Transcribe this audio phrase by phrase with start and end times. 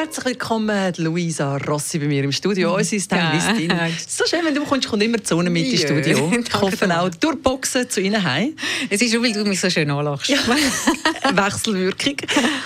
[0.00, 3.68] Herzlich willkommen, Luisa Rossi bei mir im Studio, unsere Stylistin.
[3.68, 3.86] Ja.
[4.08, 6.32] So schön, wenn du kommst, kommt immer die Sonne mit ins Ja, Studio.
[6.48, 8.54] Ich hoffe auch durchboxen zu Ihnen heim.
[8.88, 10.30] Es ist nur, weil du mich so schön anlachst.
[11.34, 12.16] Wechselwirkung.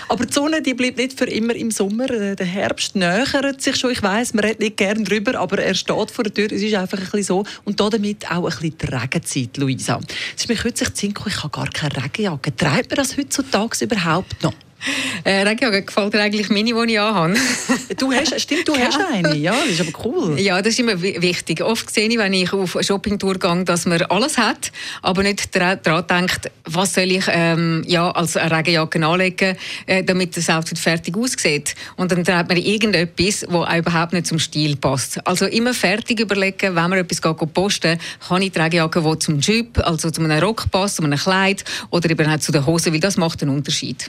[0.08, 2.08] Aber die Sonne die bleibt nicht für immer im Sommer.
[2.08, 3.90] Äh, Der Herbst nähert sich schon.
[3.90, 6.52] Ich weiß, man redet nicht gerne drüber, aber er steht vor der Tür.
[6.52, 7.44] Es ist einfach ein bisschen so.
[7.64, 9.98] Und damit auch ein bisschen die Regenzeit, Luisa.
[10.36, 12.54] Es ist mir kürzlich gekommen, ich habe gar keine Regenjacke.
[12.54, 14.54] Treibt man das heutzutage überhaupt noch?
[15.24, 17.34] Äh, Regenjacke gefällt dir eigentlich meine, die ich anhabe.
[17.96, 19.34] Du hast, stimmt, du hast eine.
[19.36, 20.38] Ja, das ist aber cool.
[20.40, 21.62] Ja, das ist immer wi- wichtig.
[21.62, 25.78] Oft sehe ich, wenn ich auf Shoppingtour gehe, dass man alles hat, aber nicht daran
[26.08, 29.56] denkt, was soll ich ähm, ja, als Regenjacke anlegen,
[29.86, 31.74] äh, damit das Outfit fertig aussieht.
[31.96, 35.26] Und dann trägt man irgendetwas, das auch überhaupt nicht zum Stil passt.
[35.26, 37.98] Also immer fertig überlegen, wenn man etwas geht, posten
[38.28, 41.64] kann ich die Regenjacke, die zum Jeep, also zu einem Rock passt, zu einem Kleid
[41.90, 44.06] oder eben auch zu den Hosen, weil das macht einen Unterschied.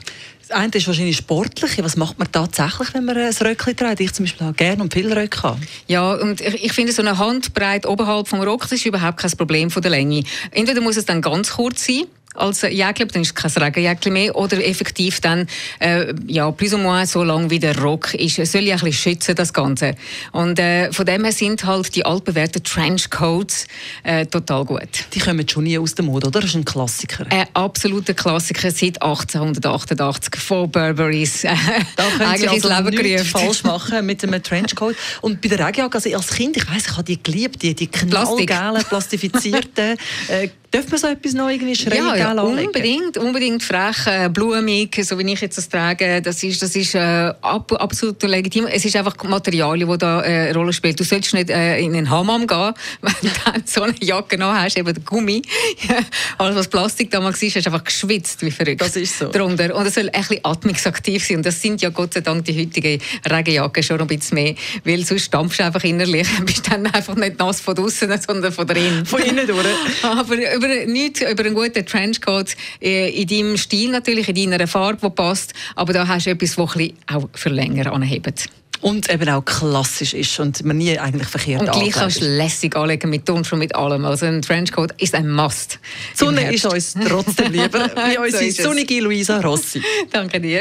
[0.48, 1.72] Das eine ist wahrscheinlich sportlich.
[1.82, 3.98] Was macht man tatsächlich, wenn man ein Röckchen trägt?
[4.00, 5.60] Ich zum Beispiel auch gerne und viel Röcke habe.
[5.88, 9.70] Ja, und ich, ich finde, so eine Handbreite oberhalb vom Rock ist überhaupt kein Problem
[9.70, 10.22] von der Länge.
[10.52, 12.04] Entweder muss es dann ganz kurz sein,
[12.36, 15.46] als Jäckli, dann ist es kein Regenjäckli mehr, oder effektiv dann,
[15.78, 18.38] äh, ja, plus ou moins so lang wie der Rock ist.
[18.38, 19.94] Es soll ja ein bisschen schützen, das Ganze.
[20.32, 23.66] Und äh, von dem her sind halt die altbewährten Trenchcoats
[24.02, 24.88] äh, total gut.
[25.14, 26.40] Die kommen schon nie aus der Mode, oder?
[26.40, 27.26] Das ist ein Klassiker.
[27.30, 31.44] Ein absoluter Klassiker seit 1888 von Burberrys.
[31.44, 31.54] Äh,
[31.96, 34.96] Da können Sie also Leben nichts falsch machen mit einem Trenchcoat.
[35.20, 37.86] Und bei der Regenjacke, also als Kind, ich weiss, ich habe die geliebt, die, die
[37.86, 39.96] knallgelben, plastifizierten.
[40.28, 42.66] äh, darf man so etwas noch irgendwie schräg Ja, ja anlegen?
[42.66, 46.20] unbedingt, unbedingt frech, äh, blumig, so wie ich jetzt das trage.
[46.20, 46.98] Das ist, das ist äh,
[47.40, 48.66] ab, absolut legitim.
[48.66, 50.94] Es ist einfach Materialien, die da äh, eine Rolle spielen.
[50.96, 54.76] Du solltest nicht äh, in einen Hammam gehen, wenn du so eine Jacke noch hast,
[54.76, 55.42] eben der Gummi.
[56.38, 58.80] Alles, was Plastik damals war, hast einfach geschwitzt wie verrückt.
[58.80, 59.28] Das ist so.
[59.30, 59.74] Drunter.
[59.74, 61.38] Und es soll ein bisschen atmungsaktiv sein.
[61.38, 63.00] Und das sind ja Gott sei Dank die heutigen
[63.30, 64.54] Regenjacken schon ein bisschen mehr.
[64.84, 66.26] Weil sonst stampfst du einfach innerlich.
[66.46, 69.06] bist dann einfach nicht nass von draußen, sondern von drinnen.
[69.06, 69.66] Von innen durch.
[70.02, 74.98] Aber über, nicht über einen guten Trenchcoat äh, in deinem Stil natürlich, in deiner Farbe,
[75.02, 75.52] die passt.
[75.74, 78.48] Aber da hast du etwas, das ein bisschen auch für länger anhebt.
[78.82, 82.76] Und eben auch klassisch ist und man nie eigentlich verkehrt Und gleich kannst du lässig
[82.76, 84.04] anlegen mit Turnschuhen, mit allem.
[84.04, 85.78] Also ein Trenchcoat ist ein Must.
[86.14, 88.56] Sonne ist uns trotzdem lieber wie So unsere es.
[88.56, 89.82] sonnige Luisa Rossi.
[90.12, 90.60] Danke dir.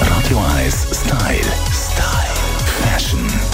[0.00, 1.38] Radio 1 Style.
[1.72, 2.34] Style.
[2.82, 3.53] Fashion.